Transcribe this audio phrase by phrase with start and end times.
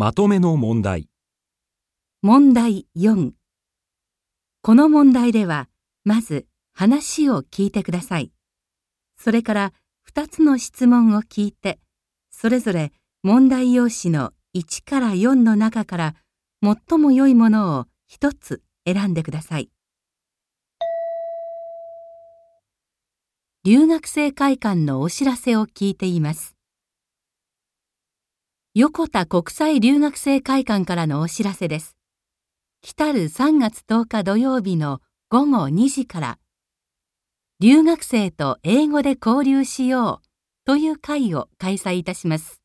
[0.00, 1.10] まとめの問題。
[2.22, 3.32] 問題4。
[4.62, 5.68] この問題では、
[6.04, 8.32] まず話を聞いてください。
[9.18, 9.72] それから
[10.10, 11.80] 2つの質問を聞いて、
[12.30, 12.92] それぞれ
[13.22, 16.14] 問題用紙の1から4の中から
[16.62, 19.68] 最も良いものを1つ選んでください。
[23.64, 26.56] 留学生会館のお知らせを聞いています。
[28.72, 31.96] 横田国際留学生会館からのお知らせです。
[32.82, 36.38] 来る3月10日土曜日の午後2時から、
[37.58, 40.26] 留学生と英語で交流しよう
[40.64, 42.62] という会を開催いたします。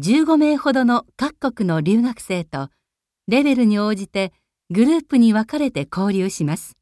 [0.00, 2.70] 15名ほどの各国の留学生と、
[3.28, 4.32] レベルに応じて
[4.70, 6.78] グループに分かれて交流します。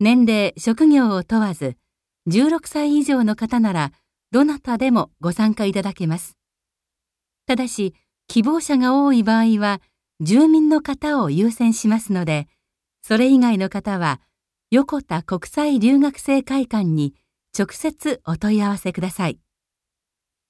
[0.00, 1.76] 年齢、職業を問わず、
[2.30, 3.92] 16歳以上の方なら、
[4.30, 6.38] どなたでもご参加いただけます。
[7.46, 7.94] ただし、
[8.26, 9.80] 希望者が多い場合は、
[10.20, 12.48] 住民の方を優先しますので、
[13.02, 14.20] それ以外の方は、
[14.70, 17.14] 横田国際留学生会館に
[17.56, 19.38] 直接お問い合わせください。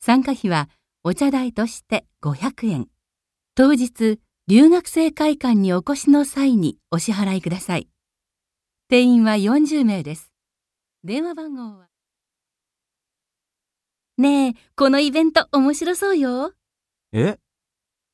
[0.01, 0.71] 参加費は
[1.03, 2.89] お茶代として500円。
[3.55, 7.89] 当日、留学生会館にお越しの際にお支払いください。
[8.89, 10.33] 定員は40名です。
[11.03, 11.89] 電話番号は。
[14.17, 16.53] ねえ、このイベント面白そうよ。
[17.17, 17.39] え？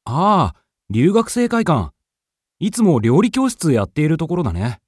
[0.05, 0.57] ああ、
[0.91, 1.95] 留学生会館。
[2.59, 4.81] いつも料理教室やっているところだね。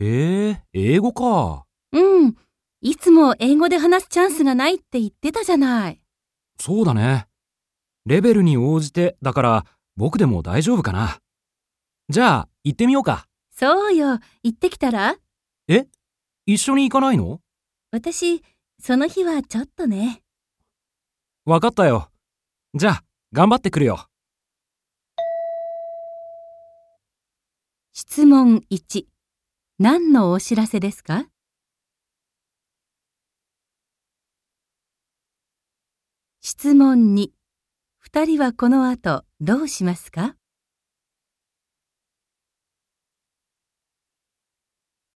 [0.00, 1.64] へえ、英語か。
[1.92, 2.34] うん。
[2.80, 6.00] いつも英語で話すチャンスがないって言ってたじゃない。
[6.58, 7.28] そうだね。
[8.04, 9.66] レベルに応じてだから
[9.96, 11.20] 僕でも大丈夫かな。
[12.08, 13.28] じゃあ行ってみようか。
[13.52, 14.18] そうよ。
[14.42, 15.16] 行ってきたら？
[15.68, 15.86] え？
[16.44, 17.40] 一緒に行かないの？
[17.92, 18.42] 私、
[18.80, 20.22] その日はちょっとね。
[21.46, 22.10] わかったよ。
[22.74, 23.03] じゃあ
[23.36, 24.06] 頑張ってくるよ。
[27.92, 29.06] 質問1。
[29.80, 31.26] 何のお知らせですか？
[36.42, 37.30] 質問2。
[37.98, 40.36] 二人はこの後どうしますか？